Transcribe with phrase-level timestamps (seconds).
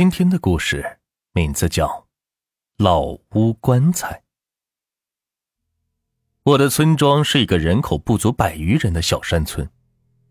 [0.00, 0.96] 今天的故事
[1.34, 1.86] 名字叫
[2.78, 3.02] 《老
[3.34, 4.16] 屋棺材》。
[6.42, 9.68] 我的村庄是一个人口不足百余人的小山村，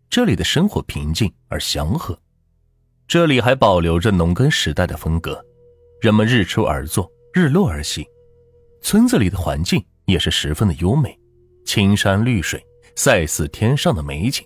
[0.10, 2.20] 这里的生活平静而祥和。
[3.08, 5.40] 这里还保留着农耕时代的风格，
[6.02, 8.04] 人们日出而作，日落而息。
[8.82, 11.16] 村子里的环境也是十分的优美，
[11.64, 12.60] 青山绿水，
[12.96, 14.44] 赛似天上的美景。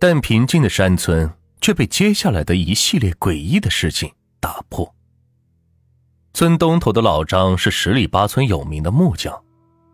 [0.00, 4.92] 但平静的山村却被接下来的一系列诡异的事情打破。
[6.32, 9.40] 村东头的老张是十里八村有名的木匠。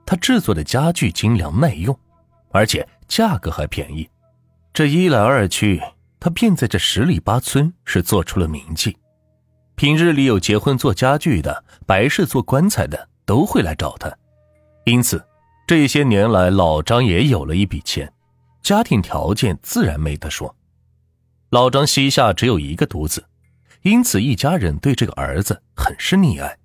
[0.09, 1.98] 他制作的家具精良耐用，
[2.52, 4.09] 而且价格还便宜。
[4.73, 5.83] 这一来二去，
[6.21, 8.97] 他便在这十里八村是做出了名气。
[9.74, 14.16] 平日里有结婚做家具的、白事做棺材的，都会来找他。
[14.85, 15.21] 因此，
[15.66, 18.13] 这些年来，老张也有了一笔钱，
[18.63, 20.55] 家庭条件自然没得说。
[21.51, 23.24] 老张膝下只有一个独子，
[23.87, 26.59] 因此一家人对这个儿子很是溺爱，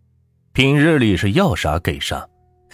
[0.53, 2.27] 平日里是要啥给啥。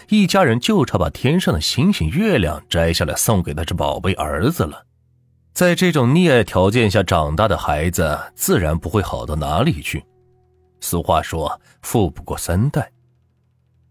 [0.08, 4.86] 一家人就差把天上的星星、月亮摘下来送给他这宝贝儿子了。
[5.52, 10.02] 在这种溺爱条件下长大的孩子，自然不会好到哪里去。
[10.80, 12.90] 俗话说“富不过三代”，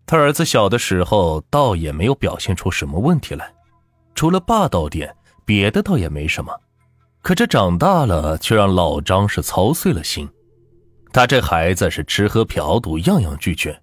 [0.06, 3.52] 他儿子小的时候倒也没有表现出什么问题来，
[4.14, 5.14] 除了霸道点，
[5.44, 6.50] 别的倒也没什么。
[7.20, 10.26] 可这长大了，却让老张是操碎了心。
[11.16, 13.74] 他这孩子是吃喝嫖赌样样俱全，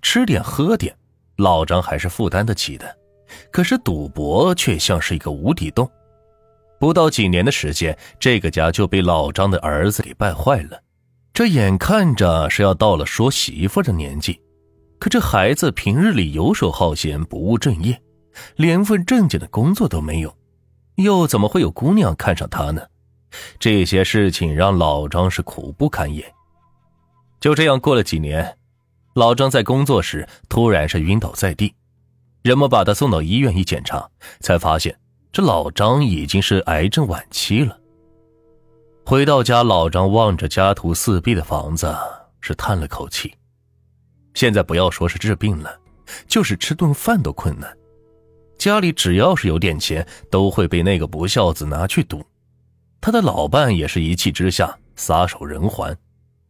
[0.00, 0.96] 吃点喝点。
[1.36, 2.96] 老张还是负担得起的，
[3.50, 5.86] 可是赌博却像是一个无底洞。
[6.80, 10.80] 不到几年的时间，这个家就被老张的儿子给败坏了。
[11.34, 14.40] 这眼看着是要到了说媳妇的年纪，
[14.98, 18.00] 可这孩子平日里游手好闲，不务正业，
[18.56, 20.34] 连份正经的工作都没有，
[20.94, 22.80] 又怎么会有姑娘看上他呢？
[23.58, 26.24] 这些事情让老张是苦不堪言。
[27.40, 28.56] 就这样过了几年。
[29.14, 31.74] 老张在工作时突然是晕倒在地，
[32.42, 34.08] 人们把他送到医院一检查，
[34.40, 34.96] 才发现
[35.32, 37.78] 这老张已经是癌症晚期了。
[39.04, 41.92] 回到家，老张望着家徒四壁的房子，
[42.40, 43.34] 是叹了口气。
[44.34, 45.80] 现在不要说是治病了，
[46.28, 47.76] 就是吃顿饭都困难。
[48.56, 52.24] 家里只要是有点钱，都会被那个不孝子拿去赌。
[53.00, 55.96] 他的老伴也是一气之下撒手人寰，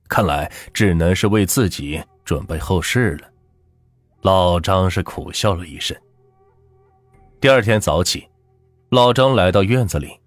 [0.09, 2.03] 看来只能是为自己。
[2.25, 3.29] 准备后事了，
[4.21, 5.97] 老张是苦笑了一声。
[7.41, 8.29] 第二天早起，
[8.91, 10.21] 老张来到院子里，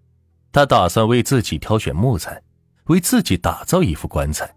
[0.52, 2.42] 他打算为自己挑选木材，
[2.86, 4.52] 为自己打造一副棺材。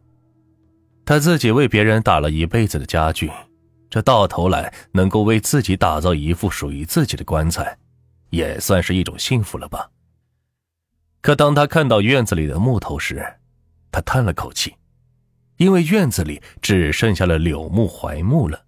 [1.05, 3.31] 他自己为别人打了一辈子的家具，
[3.91, 7.77] 这到头来能够为自己打造一副属于自己的棺材，
[8.31, 9.91] 也算是一种幸福了吧。
[11.21, 13.23] 可当他看到院子里的木头时，
[13.93, 14.75] 他叹了口气。
[15.56, 18.65] 因为院子里只剩下了柳木、槐木了，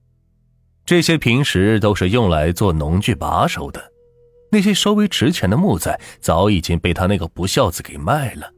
[0.85, 3.93] 这些平时都是用来做农具把手的，
[4.53, 8.51] 那些稍微值钱的木材早已经被他那个不孝子给卖了。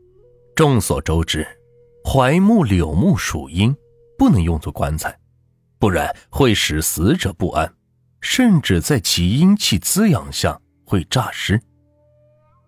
[0.54, 1.46] 众所周知，
[2.04, 3.74] 槐木、柳木属阴，
[4.18, 5.18] 不能用作棺材，
[5.78, 7.72] 不然会使死者不安，
[8.20, 11.60] 甚至在其阴气滋养下会诈尸。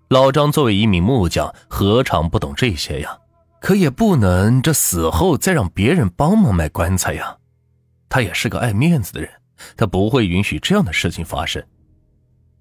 [0.08, 3.16] 老张作为一名木匠，何尝不懂这些呀？
[3.60, 7.36] 可也不能这死后再让别人帮忙卖棺材呀，
[8.08, 9.30] 他也是个爱面子的人，
[9.76, 11.62] 他不会允许这样的事情发生。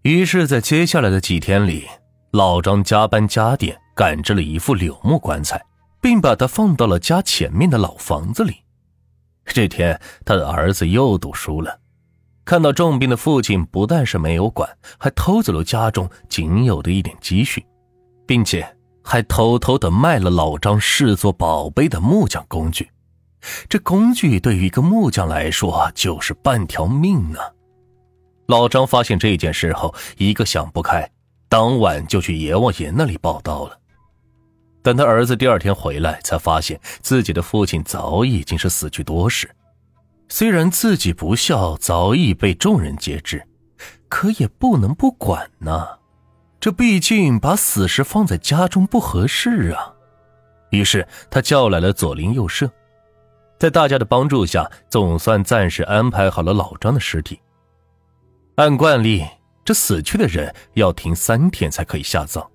[0.02, 1.88] 于是，在接下来的几天里，
[2.32, 5.66] 老张加班加点赶制了一副柳木棺材，
[6.02, 8.58] 并把它放到了家前面的老房子里。
[9.46, 11.80] 这天，他的儿子又赌输了，
[12.46, 17.66] 看到重病的父亲不但是没有管，还偷走了家中仅有的一点积蓄，
[18.28, 18.68] 并且。
[19.10, 22.88] 还偷偷的卖了老张视作宝贝的木匠工具，
[23.68, 27.40] 这工具对于一个木匠来说就是半条命呢。
[28.46, 31.10] 老张发现这件事后，一个想不开，
[31.48, 33.80] 当晚就去阎王爷那里报道了。
[34.84, 39.50] 等他儿子第二天回来，才发现自己的父亲早已经是死去多时。
[40.28, 43.44] 虽然自己不孝，早已被众人皆知，
[44.08, 45.99] 可也不能不管呢。
[46.60, 49.94] 这毕竟把死尸放在家中不合适啊，
[50.72, 52.70] 于是他叫来了左邻右舍，
[53.58, 57.40] 在大家的帮助下，总算暂时安排好了老张的尸体。
[58.56, 59.26] 按惯例，
[59.64, 62.46] 这死去的人要停三天才可以下葬，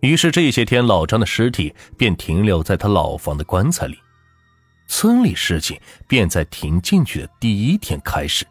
[0.00, 3.98] 于是这些天老张的尸体便停留在他老房的棺材里。
[4.86, 8.46] 村里事情便在停进去的第一天开始。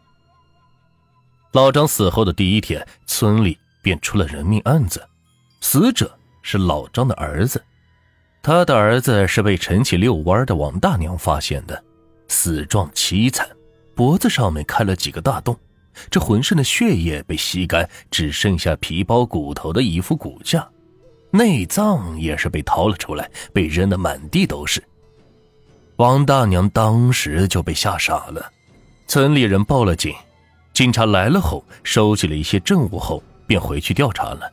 [1.50, 3.58] 老张死后的第一天，村里。
[3.88, 5.02] 便出了人命案子，
[5.62, 7.64] 死者是老张的儿子。
[8.42, 11.82] 他的儿子是被晨起遛弯的王大娘发现的，
[12.28, 13.48] 死状凄惨，
[13.94, 15.58] 脖子上面开了几个大洞，
[16.10, 20.68] 这浑身的血液被吸干，只剩下皮包骨头的一副骨架，
[21.30, 24.84] 内脏也是被掏了出来，被扔得满地都是。
[25.96, 28.52] 王大娘当时就被吓傻了，
[29.06, 30.14] 村里人报了警，
[30.74, 34.48] 警察来了后收集了一些证物后，便回去调查了。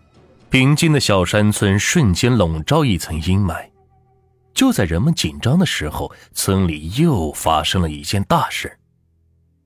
[0.50, 3.64] 平静的小山村瞬间笼罩一层阴霾。
[4.54, 8.80] 就在人们紧张的时候，村里又发生了一件大事：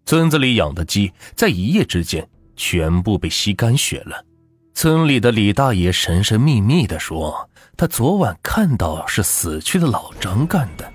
[0.06, 4.26] 村子里养的鸡在一夜之间全部被吸干血了。
[4.74, 7.48] 村里的李大爷神神秘秘地说，
[7.78, 10.92] 他昨晚看到是死去的老张干的。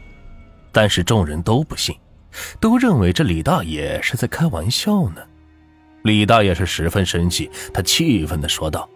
[0.73, 1.95] 但是众人都不信，
[2.59, 5.23] 都认为这李大爷是在开玩笑呢。
[6.05, 8.87] 李大爷是十分生气，他气愤的说道：“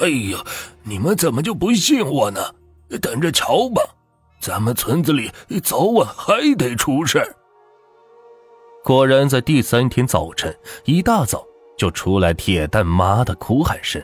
[0.00, 0.44] 哎呀，
[0.82, 2.40] 你们怎么就不信我呢？
[3.00, 3.82] 等着瞧吧，
[4.38, 5.30] 咱们村子里
[5.62, 7.22] 早晚还得出事。”
[8.84, 11.42] 果然，在第三天早晨一大早
[11.78, 14.02] 就出来铁蛋妈的哭喊声。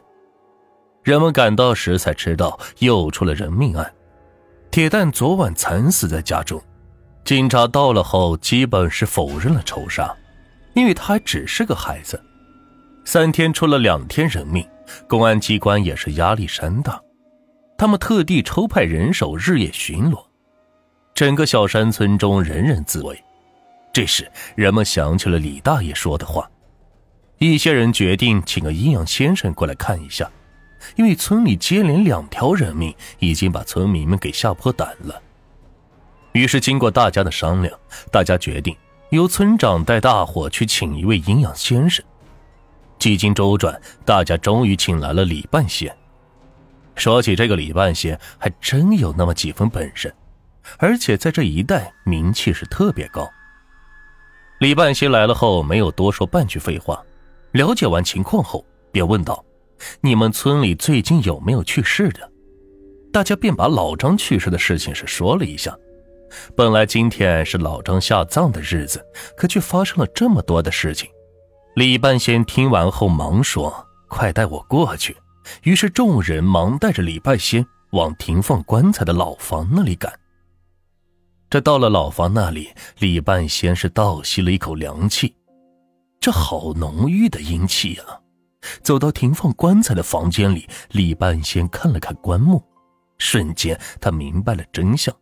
[1.02, 3.94] 人们赶到时才知道，又出了人命案，
[4.70, 6.58] 铁蛋昨晚惨死在家中。
[7.26, 10.16] 警察到了后，基本是否认了仇杀，
[10.76, 12.22] 因为他还只是个孩子。
[13.04, 14.64] 三天出了两天人命，
[15.08, 17.00] 公安机关也是压力山大，
[17.78, 20.22] 他们特地抽派人手日夜巡逻。
[21.14, 23.18] 整个小山村中人人自危。
[23.90, 26.50] 这时，人们想起了李大爷说的话，
[27.38, 30.30] 一些人决定请个阴阳先生过来看一下，
[30.96, 35.22] 因为村里接连两条人命，已经把村民们给吓破胆了。
[36.32, 37.72] 于是，经过大家的商量，
[38.12, 38.76] 大家决定
[39.10, 42.04] 由村长带大伙去请一位阴阳先生。
[42.98, 45.94] 几经周转，大家终于请来了李半仙。
[46.96, 50.12] 说起这个李半仙，还真有那么几分本事，
[50.78, 53.28] 而且在这一带名气是特别高。
[54.58, 57.00] 李半仙来了后，没有多说半句废话，
[57.52, 59.44] 了解完情况后，便问道
[60.00, 62.32] ：“你们村里最近有没有去世的？”
[63.12, 65.76] 大家便把老张去世的事情是说了一下。
[66.56, 69.04] 本来今天是老张下葬的日子，
[69.36, 71.08] 可却发生了这么多的事情。
[71.74, 75.16] 李半仙听完后忙说：“快带我过去。”
[75.62, 80.12] 于是众人忙带着李半仙往停放棺材的老房那里赶。
[81.48, 85.32] 这到了老房那里，李半仙是倒吸了一口凉气，
[86.18, 88.18] 这好浓郁的阴气啊！
[88.82, 92.60] 走到停放棺材的房间里，李半仙看了看棺木，
[93.18, 95.14] 瞬间他明白了真相。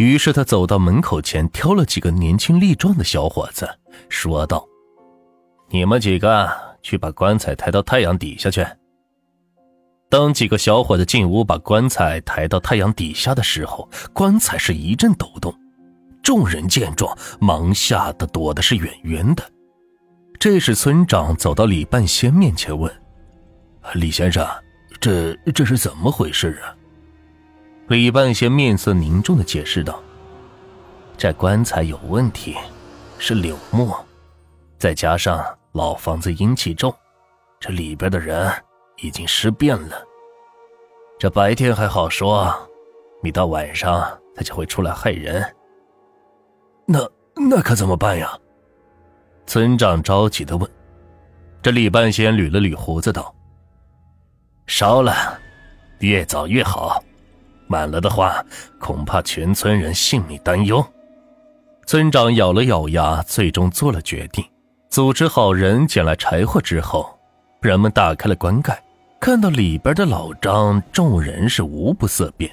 [0.00, 3.68] 于是他走到门口前，挑了几个年轻力壮的小伙子，
[4.08, 4.66] 说道
[5.68, 6.50] ：“你们几个
[6.80, 8.66] 去把棺材抬到太阳底下去。”
[10.08, 15.54] 当几个小伙子进屋把棺材抬到太阳底下的时候，棺材是一阵抖动。
[16.22, 19.44] 众人见状，忙吓得躲的是远远的。
[20.38, 22.90] 这时，村长走到李半仙面前问
[23.92, 24.48] ：“李先生，
[24.98, 26.72] 这这是怎么回事啊？”
[27.90, 30.00] 李半仙面色凝重的解释道
[31.18, 32.56] ：“这棺材有问题，
[33.18, 33.92] 是柳木，
[34.78, 36.94] 再加上老房子阴气重，
[37.58, 38.48] 这里边的人
[38.98, 40.04] 已经尸变了。
[41.18, 42.54] 这白天还好说，
[43.24, 45.44] 一到晚上他就会出来害人。
[46.86, 47.00] 那
[47.34, 48.38] 那可怎么办呀？”
[49.46, 50.70] 村长着急的问。
[51.60, 53.34] 这李半仙捋了捋胡子道
[54.68, 55.36] ：“烧了，
[55.98, 57.02] 越早越好。”
[57.70, 58.44] 满了的话，
[58.80, 60.84] 恐怕全村人性命担忧。
[61.86, 64.44] 村长咬了咬牙，最终做了决定。
[64.88, 67.16] 组织好人捡来柴火之后，
[67.60, 68.82] 人们打开了棺盖，
[69.20, 72.50] 看到里边的老张，众人是无不色变。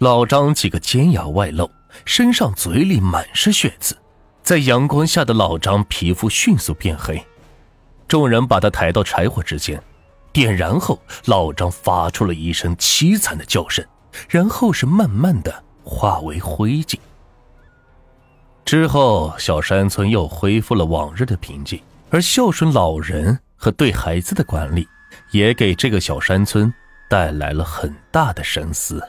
[0.00, 1.70] 老张几个尖牙外露，
[2.04, 3.96] 身上嘴里满是血渍，
[4.42, 7.24] 在阳光下的老张皮肤迅速变黑。
[8.06, 9.82] 众人把他抬到柴火之间，
[10.30, 13.82] 点燃后，老张发出了一声凄惨的叫声。
[14.28, 16.98] 然后是慢慢的化为灰烬。
[18.64, 24.88] 之后，小山村又恢复了往日的平静，而孝顺老人和对孩子的管理，
[25.32, 26.72] 也给这个小山村
[27.08, 29.02] 带来了很大的深思。